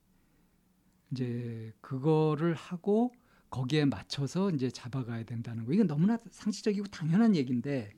이제 1.11 1.71
그거를 1.81 2.55
하고 2.55 3.13
거기에 3.51 3.86
맞춰서 3.86 4.50
이제 4.50 4.72
잡아가야 4.72 5.24
된다는 5.24 5.65
거. 5.65 5.74
이건 5.74 5.86
너무나 5.86 6.17
상식적이고 6.31 6.88
당연한 6.88 7.36
얘기인데 7.36 7.93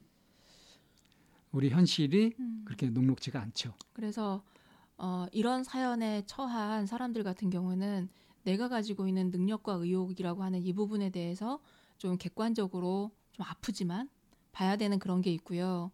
우리 1.53 1.69
현실이 1.69 2.33
음. 2.37 2.61
그렇게 2.65 2.89
녹록지가 2.89 3.39
않죠. 3.39 3.73
그래서 3.93 4.43
어, 4.97 5.27
이런 5.31 5.63
사연에 5.63 6.23
처한 6.25 6.85
사람들 6.85 7.23
같은 7.23 7.49
경우는 7.49 8.09
내가 8.43 8.67
가지고 8.67 9.07
있는 9.07 9.31
능력과 9.31 9.75
의욕이라고 9.75 10.43
하는 10.43 10.61
이 10.61 10.73
부분에 10.73 11.09
대해서 11.09 11.61
좀 11.97 12.17
객관적으로 12.17 13.11
좀 13.31 13.45
아프지만 13.47 14.09
봐야 14.51 14.75
되는 14.75 14.99
그런 14.99 15.21
게 15.21 15.31
있고요. 15.31 15.91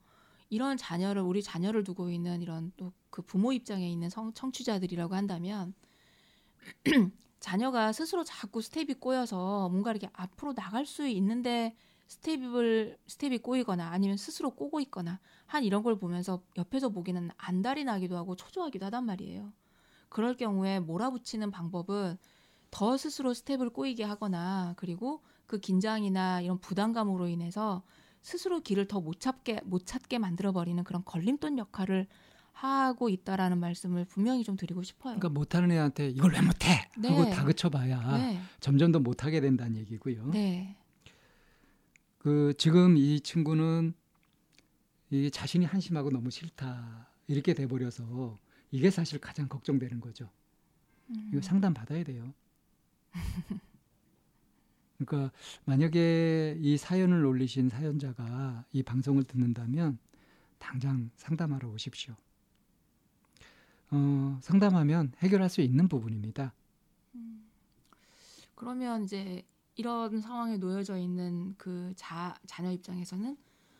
이런 0.49 0.77
자녀를 0.77 1.21
우리 1.21 1.43
자녀를 1.43 1.83
두고 1.83 2.09
있는 2.09 2.41
이런 2.41 2.71
또 2.75 2.91
그 3.09 3.21
부모 3.21 3.51
입장에 3.51 3.89
있는 3.89 4.09
성, 4.09 4.33
청취자들이라고 4.33 5.15
한다면 5.15 5.73
자녀가 7.39 7.91
스스로 7.93 8.23
자꾸 8.23 8.61
스텝이 8.61 8.95
꼬여서 8.99 9.69
뭔가 9.69 9.91
이렇게 9.91 10.09
앞으로 10.13 10.53
나갈 10.53 10.85
수 10.85 11.07
있는데 11.07 11.75
스텝을 12.07 12.97
스텝이 13.07 13.39
꼬이거나 13.39 13.89
아니면 13.89 14.17
스스로 14.17 14.51
꼬고 14.51 14.79
있거나 14.81 15.19
한 15.45 15.63
이런 15.63 15.83
걸 15.83 15.97
보면서 15.97 16.41
옆에서 16.57 16.89
보기는 16.89 17.29
안달이 17.37 17.83
나기도 17.85 18.17
하고 18.17 18.35
초조하기도 18.35 18.85
하단 18.87 19.05
말이에요. 19.05 19.53
그럴 20.09 20.35
경우에 20.35 20.79
몰아붙이는 20.79 21.51
방법은 21.51 22.17
더 22.71 22.97
스스로 22.97 23.33
스텝을 23.33 23.69
꼬이게 23.71 24.03
하거나 24.03 24.73
그리고 24.77 25.23
그 25.47 25.59
긴장이나 25.59 26.41
이런 26.41 26.59
부담감으로 26.59 27.27
인해서 27.27 27.83
스스로 28.21 28.59
길을 28.61 28.87
더 28.87 28.99
못 29.01 29.19
찾게 29.19 29.61
못 29.65 29.85
찾게 29.85 30.17
만들어 30.19 30.51
버리는 30.51 30.83
그런 30.83 31.03
걸림돌 31.05 31.57
역할을 31.57 32.07
하고 32.59 33.07
있다라는 33.07 33.57
말씀을 33.57 34.03
분명히 34.03 34.43
좀 34.43 34.57
드리고 34.57 34.83
싶어요. 34.83 35.15
그러니까 35.15 35.29
못하는 35.29 35.71
애한테 35.71 36.09
이걸 36.09 36.33
왜 36.33 36.41
못해 36.41 36.89
네. 36.97 37.07
하고 37.07 37.29
다그쳐봐야 37.29 38.17
네. 38.17 38.41
점점 38.59 38.91
더 38.91 38.99
못하게 38.99 39.39
된다는 39.39 39.77
얘기고요. 39.77 40.29
네. 40.31 40.75
그 42.17 42.53
지금 42.57 42.97
이 42.97 43.21
친구는 43.21 43.93
이 45.09 45.31
자신이 45.31 45.63
한심하고 45.63 46.09
너무 46.09 46.29
싫다 46.31 47.07
이렇게 47.27 47.53
돼버려서 47.53 48.37
이게 48.71 48.91
사실 48.91 49.19
가장 49.19 49.47
걱정되는 49.47 50.01
거죠. 50.01 50.29
음. 51.11 51.29
이거 51.31 51.41
상담 51.41 51.73
받아야 51.73 52.03
돼요. 52.03 52.33
그러니까 54.97 55.31
만약에 55.63 56.57
이 56.59 56.75
사연을 56.75 57.25
올리신 57.25 57.69
사연자가 57.69 58.65
이 58.73 58.83
방송을 58.83 59.23
듣는다면 59.23 59.97
당장 60.57 61.09
상담하러 61.15 61.69
오십시오. 61.69 62.15
어, 63.91 64.37
상담하면 64.41 65.13
해결할 65.19 65.49
수 65.49 65.61
있는 65.61 65.87
부분입니다. 65.87 66.53
그러면 68.55 69.05
이제 69.05 69.43
이런 69.75 70.19
상황에 70.19 70.57
놓여져 70.57 70.97
있는 70.97 71.55
그 71.57 71.93
자, 71.95 72.35
자녀 72.45 72.71
입장에서는 72.71 73.37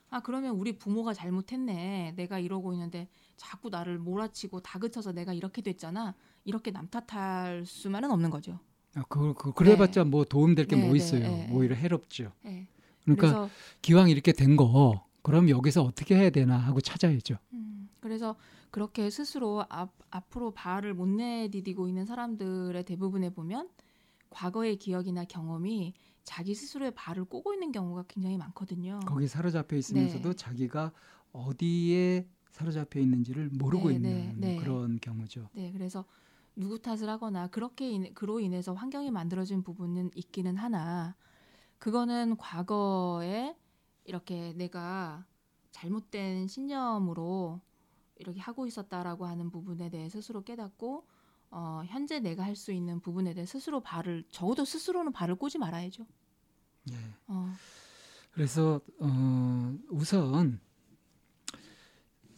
아 0.10 0.22
그러면 0.22 0.56
우리 0.56 0.78
부모가 0.78 1.14
잘못했네 1.14 2.14
내가 2.16 2.40
이러고 2.40 2.74
있는데 2.74 3.08
자꾸 3.36 3.70
나를 3.70 4.00
몰아치고 4.00 4.62
다그쳐서 4.62 5.12
내가 5.12 5.34
이렇게 5.34 5.62
됐잖아 5.62 6.16
이렇게 6.46 6.72
남 6.72 6.88
탓할 6.88 7.66
수만은 7.66 8.10
없는 8.10 8.30
거죠. 8.30 8.60
아, 8.96 9.04
그, 9.08 9.34
그, 9.34 9.52
그래봤자 9.52 10.06
뭐 10.06 10.24
도움될 10.24 10.66
게뭐 10.66 10.82
네, 10.82 10.90
네, 10.90 10.98
있어요. 10.98 11.20
네, 11.20 11.50
오히려 11.52 11.76
해롭죠. 11.76 12.32
네. 12.44 12.68
그러니까 13.04 13.50
기왕 13.82 14.10
이렇게 14.10 14.32
된 14.32 14.56
거, 14.56 15.06
그럼 15.22 15.50
여기서 15.50 15.84
어떻게 15.84 16.16
해야 16.16 16.30
되나 16.30 16.58
하고 16.58 16.82
찾아야죠. 16.82 17.38
음, 17.54 17.90
그래서 18.00 18.36
그렇게 18.72 19.10
스스로 19.10 19.66
앞, 19.70 19.94
앞으로 20.12 20.52
발을 20.52 20.94
못 20.94 21.08
내디디고 21.08 21.88
있는 21.88 22.06
사람들의 22.06 22.84
대부분에 22.86 23.32
보면 23.32 23.70
과거의 24.30 24.78
기억이나 24.78 25.26
경험이 25.26 25.94
자기 26.24 26.54
스스로의 26.54 26.92
발을 26.92 27.26
꼬고 27.26 27.54
있는 27.54 27.72
경우가 27.72 28.06
굉장히 28.08 28.38
많거든요. 28.38 29.00
거기 29.06 29.28
사로잡혀 29.28 29.76
있으면서도 29.78 30.30
네. 30.30 30.36
자기가 30.36 30.92
어디에 31.32 32.28
사로잡혀 32.52 33.00
있는지를 33.00 33.50
모르고 33.50 33.90
네, 33.90 33.96
있는 33.96 34.12
네, 34.12 34.34
네. 34.38 34.56
그런 34.58 35.00
경우죠. 35.00 35.50
네, 35.54 35.72
그래서 35.72 36.06
누구 36.56 36.80
탓을 36.80 37.10
하거나 37.10 37.48
그렇게 37.48 37.90
인, 37.90 38.14
그로 38.14 38.40
인해서 38.40 38.74
환경이 38.74 39.12
만들어진 39.12 39.64
부분은 39.64 40.12
있기는 40.14 40.58
하나 40.58 41.16
그거는 41.80 42.38
과거에 42.38 43.56
이렇게 44.04 44.54
내가 44.54 45.26
잘못된 45.72 46.48
신념으로 46.48 47.62
이렇게 48.20 48.40
하고 48.40 48.68
있었다라고 48.68 49.26
하는 49.26 49.50
부분에 49.50 49.90
대해 49.90 50.10
스스로 50.10 50.44
깨닫고 50.44 51.08
어, 51.52 51.82
현재 51.88 52.20
내가 52.20 52.44
할 52.44 52.56
수 52.56 52.72
있는 52.72 53.00
부분에 53.00 53.34
대해 53.34 53.46
스스로 53.46 53.80
발을 53.82 54.24
적어도 54.30 54.66
스스로는 54.66 55.12
발을 55.12 55.36
꼬지 55.36 55.58
말아야죠. 55.58 56.06
네. 56.84 56.96
어, 57.28 57.52
그래서 58.32 58.82
어, 59.00 59.76
우선 59.90 60.60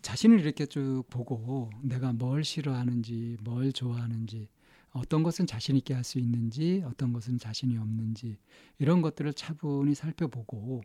자신을 0.02 0.40
이렇게 0.40 0.66
쭉 0.66 1.04
보고 1.10 1.70
내가 1.82 2.12
뭘 2.14 2.44
싫어하는지, 2.44 3.38
뭘 3.42 3.72
좋아하는지, 3.72 4.50
어떤 4.94 5.24
것은 5.24 5.46
자신 5.46 5.76
있게 5.78 5.94
할 5.94 6.04
수 6.04 6.18
있는지, 6.20 6.84
어떤 6.86 7.14
것은 7.14 7.38
자신이 7.38 7.78
없는지 7.78 8.38
이런 8.80 9.02
것들을 9.02 9.34
차분히 9.34 9.94
살펴보고 9.96 10.82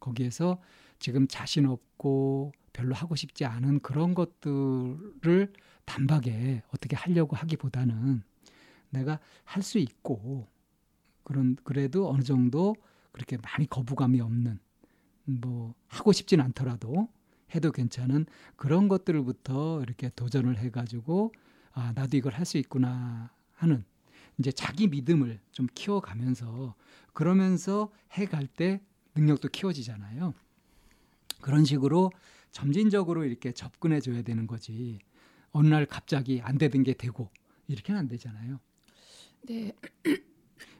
거기에서 0.00 0.60
지금 0.98 1.26
자신 1.28 1.66
없고 1.66 2.52
별로 2.78 2.94
하고 2.94 3.16
싶지 3.16 3.44
않은 3.44 3.80
그런 3.80 4.14
것들을 4.14 5.52
단박에 5.84 6.62
어떻게 6.68 6.94
하려고 6.94 7.34
하기보다는 7.34 8.22
내가 8.90 9.18
할 9.44 9.62
수 9.64 9.78
있고 9.78 10.46
그런 11.24 11.56
그래도 11.64 12.08
어느 12.08 12.22
정도 12.22 12.76
그렇게 13.10 13.36
많이 13.36 13.68
거부감이 13.68 14.20
없는 14.20 14.60
뭐 15.24 15.74
하고 15.88 16.12
싶진 16.12 16.40
않더라도 16.40 17.08
해도 17.52 17.72
괜찮은 17.72 18.26
그런 18.54 18.86
것들부터 18.86 19.82
이렇게 19.82 20.10
도전을 20.14 20.58
해가지고 20.58 21.32
아 21.72 21.92
나도 21.96 22.16
이걸 22.16 22.32
할 22.32 22.44
수 22.46 22.58
있구나 22.58 23.32
하는 23.54 23.84
이제 24.38 24.52
자기 24.52 24.86
믿음을 24.86 25.40
좀 25.50 25.66
키워가면서 25.74 26.76
그러면서 27.12 27.90
해갈 28.12 28.46
때 28.46 28.80
능력도 29.16 29.48
키워지잖아요. 29.48 30.32
그런 31.40 31.64
식으로 31.64 32.12
점진적으로 32.50 33.24
이렇게 33.24 33.52
접근해 33.52 34.00
줘야 34.00 34.22
되는 34.22 34.46
거지. 34.46 34.98
어느 35.50 35.68
날 35.68 35.86
갑자기 35.86 36.40
안 36.42 36.58
되던 36.58 36.82
게 36.82 36.92
되고 36.94 37.30
이렇게는 37.66 38.00
안 38.00 38.08
되잖아요. 38.08 38.60
네, 39.42 39.72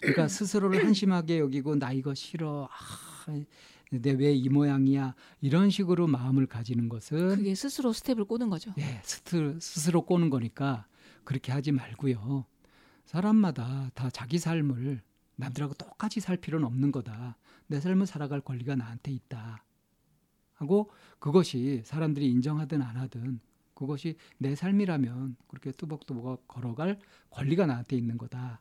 그러니까 0.00 0.28
스스로를 0.28 0.84
한심하게 0.84 1.38
여기고 1.38 1.76
나 1.76 1.92
이거 1.92 2.14
싫어. 2.14 2.68
아, 2.70 3.44
내왜 3.90 4.34
이 4.34 4.48
모양이야. 4.48 5.14
이런 5.40 5.70
식으로 5.70 6.06
마음을 6.06 6.46
가지는 6.46 6.88
것은 6.88 7.36
그게 7.36 7.54
스스로 7.54 7.92
스텝을 7.92 8.24
꼬는 8.24 8.50
거죠. 8.50 8.72
예, 8.78 9.00
스트, 9.02 9.58
스스로 9.60 10.02
꼬는 10.02 10.30
거니까 10.30 10.86
그렇게 11.24 11.52
하지 11.52 11.72
말고요. 11.72 12.44
사람마다 13.06 13.90
다 13.94 14.10
자기 14.10 14.38
삶을 14.38 15.00
남들하고 15.36 15.74
똑같이 15.74 16.20
살 16.20 16.36
필요는 16.36 16.66
없는 16.66 16.92
거다. 16.92 17.38
내 17.66 17.80
삶을 17.80 18.06
살아갈 18.06 18.40
권리가 18.40 18.76
나한테 18.76 19.12
있다. 19.12 19.64
하고 20.58 20.90
그것이 21.18 21.82
사람들이 21.84 22.28
인정하든 22.28 22.82
안 22.82 22.96
하든 22.96 23.40
그것이 23.74 24.16
내 24.38 24.56
삶이라면 24.56 25.36
그렇게 25.46 25.70
뚜벅뚜벅 25.70 26.48
걸어갈 26.48 26.98
권리가 27.30 27.66
나한테 27.66 27.96
있는 27.96 28.18
거다. 28.18 28.60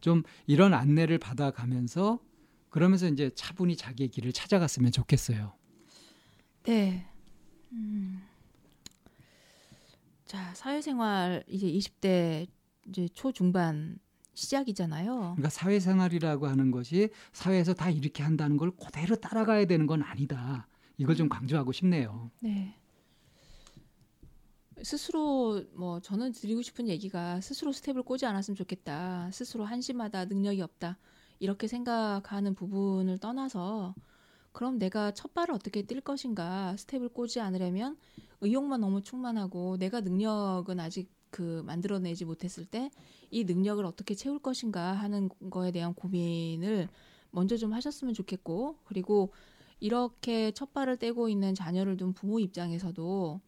좀 0.00 0.22
이런 0.46 0.72
안내를 0.72 1.18
받아가면서 1.18 2.20
그러면서 2.70 3.08
이제 3.08 3.30
차분히 3.34 3.76
자기의 3.76 4.08
길을 4.08 4.32
찾아갔으면 4.32 4.92
좋겠어요. 4.92 5.52
네. 6.62 7.06
음. 7.72 8.22
자, 10.24 10.54
사회생활 10.54 11.44
이제 11.48 11.66
20대 11.66 12.46
이제 12.88 13.08
초중반 13.08 13.98
시작이잖아요. 14.34 15.14
그러니까 15.16 15.50
사회생활이라고 15.50 16.46
하는 16.46 16.70
것이 16.70 17.10
사회에서 17.32 17.74
다 17.74 17.90
이렇게 17.90 18.22
한다는 18.22 18.56
걸 18.56 18.70
그대로 18.70 19.16
따라가야 19.16 19.66
되는 19.66 19.86
건 19.86 20.02
아니다. 20.02 20.68
이걸 20.98 21.16
좀 21.16 21.28
강조하고 21.28 21.72
싶네요. 21.72 22.30
네. 22.40 22.74
스스로 24.82 25.62
뭐 25.74 26.00
저는 26.00 26.32
드리고 26.32 26.62
싶은 26.62 26.88
얘기가 26.88 27.40
스스로 27.40 27.72
스텝을 27.72 28.02
꼬지 28.02 28.26
않았으면 28.26 28.56
좋겠다. 28.56 29.30
스스로 29.32 29.64
한심하다, 29.64 30.26
능력이 30.26 30.60
없다. 30.62 30.98
이렇게 31.40 31.66
생각하는 31.66 32.54
부분을 32.54 33.18
떠나서 33.18 33.94
그럼 34.52 34.78
내가 34.78 35.12
첫 35.12 35.34
발을 35.34 35.54
어떻게 35.54 35.82
뛸 35.82 36.00
것인가? 36.00 36.76
스텝을 36.76 37.08
꼬지 37.08 37.40
않으려면 37.40 37.96
의욕만 38.40 38.80
너무 38.80 39.02
충만하고 39.02 39.76
내가 39.78 40.00
능력은 40.00 40.78
아직 40.80 41.10
그 41.30 41.62
만들어내지 41.64 42.24
못했을 42.24 42.64
때 42.66 42.90
이 43.34 43.42
능력을 43.42 43.84
어떻게 43.84 44.14
채울 44.14 44.38
것인가 44.38 44.92
하는 44.92 45.28
거에 45.50 45.72
대한 45.72 45.92
고민을 45.92 46.88
먼저 47.32 47.56
좀 47.56 47.72
하셨으면 47.72 48.14
좋겠고 48.14 48.76
그리고 48.84 49.32
이렇게 49.84 50.50
첫 50.52 50.72
발을 50.72 50.96
떼고 50.96 51.28
있는 51.28 51.54
자녀를 51.54 51.98
둔 51.98 52.14
부모 52.14 52.38
입장에서도 52.40 53.38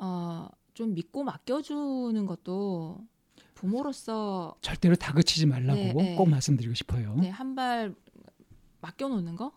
어, 0.00 0.48
좀 0.72 0.94
믿고 0.94 1.24
맡겨주는 1.24 2.24
것도 2.24 3.06
부모로서 3.54 4.56
절대로 4.62 4.96
다그치지 4.96 5.44
말라고 5.44 5.78
네, 5.78 5.92
네. 5.92 6.14
꼭 6.16 6.30
말씀드리고 6.30 6.72
싶어요. 6.72 7.16
네, 7.16 7.28
한 7.28 7.54
발 7.54 7.94
맡겨놓는 8.80 9.36
거 9.36 9.52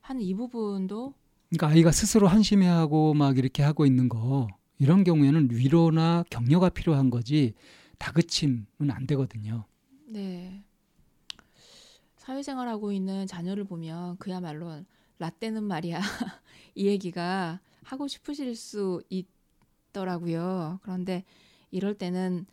하는 0.00 0.20
이 0.20 0.34
부분도 0.34 1.14
그러니까 1.50 1.68
아이가 1.68 1.92
스스로 1.92 2.26
한심해하고 2.26 3.14
막 3.14 3.38
이렇게 3.38 3.62
하고 3.62 3.86
있는 3.86 4.08
거 4.08 4.48
이런 4.78 5.04
경우에는 5.04 5.48
위로나 5.52 6.24
격려가 6.28 6.68
필요한 6.70 7.08
거지 7.08 7.54
다그침은 7.98 8.66
안 8.90 9.06
되거든요. 9.06 9.64
네 10.08 10.64
사회생활하고 12.22 12.92
있는 12.92 13.26
자녀를 13.26 13.64
보면 13.64 14.16
그야말로 14.18 14.84
라떼는 15.18 15.64
말이야. 15.64 15.98
이 16.76 16.86
얘기가 16.86 17.60
하고 17.82 18.06
싶으실 18.06 18.54
수 18.54 19.02
있더라고요. 19.10 20.78
그런데 20.82 21.24
이럴 21.72 21.94
때는 21.98 22.46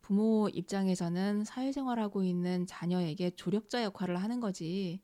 부모 0.00 0.48
입장에서는 0.48 1.44
사회생활하고 1.44 2.22
있는 2.22 2.66
자녀에게 2.66 3.30
조력자 3.30 3.82
역할을 3.82 4.16
하는 4.22 4.38
거지. 4.38 5.00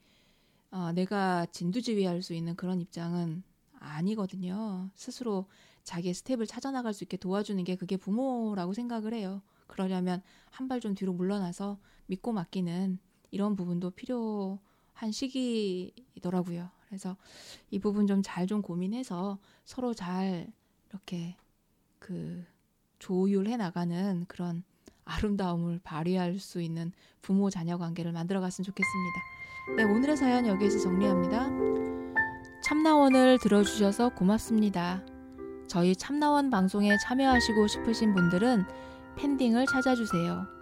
어, 0.70 0.92
내가 0.92 1.46
진두지휘할 1.46 2.22
수 2.22 2.34
있는 2.34 2.54
그런 2.56 2.80
입장은 2.80 3.42
아니거든요. 3.80 4.90
스스로 4.94 5.46
자기의 5.82 6.14
스텝을 6.14 6.46
찾아나갈 6.46 6.94
수 6.94 7.02
있게 7.04 7.16
도와주는 7.16 7.64
게 7.64 7.74
그게 7.76 7.96
부모라고 7.96 8.72
생각을 8.72 9.14
해요. 9.14 9.42
그러려면 9.66 10.22
한 10.50 10.68
발 10.68 10.80
좀 10.80 10.94
뒤로 10.94 11.12
물러나서 11.12 11.78
믿고 12.06 12.32
맡기는 12.32 13.00
이런 13.32 13.56
부분도 13.56 13.90
필요한 13.90 15.10
시기이더라고요. 15.10 16.70
그래서 16.86 17.16
이 17.70 17.80
부분 17.80 18.06
좀 18.06 18.22
잘좀 18.22 18.46
좀 18.46 18.62
고민해서 18.62 19.38
서로 19.64 19.94
잘 19.94 20.46
이렇게 20.90 21.34
그 21.98 22.44
조율해 22.98 23.56
나가는 23.56 24.24
그런 24.28 24.62
아름다움을 25.04 25.80
발휘할 25.82 26.38
수 26.38 26.60
있는 26.60 26.92
부모 27.22 27.50
자녀 27.50 27.78
관계를 27.78 28.12
만들어 28.12 28.40
갔으면 28.40 28.64
좋겠습니다. 28.64 29.20
네, 29.76 29.82
오늘의 29.84 30.16
사연 30.16 30.46
여기에서 30.46 30.78
정리합니다. 30.78 31.48
참나원을 32.62 33.38
들어주셔서 33.38 34.10
고맙습니다. 34.10 35.04
저희 35.66 35.96
참나원 35.96 36.50
방송에 36.50 36.96
참여하시고 36.98 37.66
싶으신 37.66 38.14
분들은 38.14 38.64
팬딩을 39.16 39.66
찾아주세요. 39.66 40.61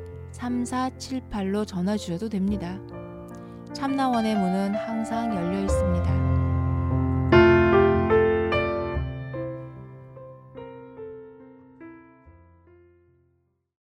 02-763-3478로 0.31 1.65
전화 1.65 1.97
주셔도 1.97 2.29
됩니다. 2.29 2.79
참나원의 3.73 4.35
문은 4.35 4.75
항상 4.75 5.35
열려 5.35 5.61
있습니다. 5.61 6.30